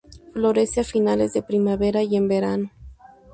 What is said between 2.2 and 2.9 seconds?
verano.